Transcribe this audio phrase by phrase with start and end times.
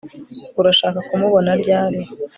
[0.59, 1.99] urashaka kumubona ryari